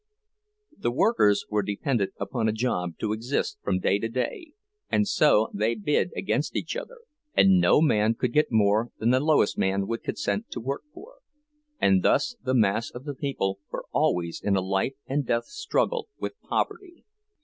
[0.75, 4.53] The workers were dependent upon a job to exist from day to day,
[4.89, 7.01] and so they bid against each other,
[7.35, 11.17] and no man could get more than the lowest man would consent to work for.
[11.79, 16.07] And thus the mass of the people were always in a life and death struggle
[16.17, 17.03] with poverty.